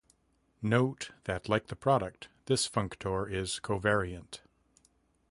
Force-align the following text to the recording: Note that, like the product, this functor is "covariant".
Note 0.63 1.11
that, 1.25 1.47
like 1.47 1.67
the 1.67 1.75
product, 1.75 2.27
this 2.47 2.67
functor 2.67 3.31
is 3.31 3.59
"covariant". 3.61 4.39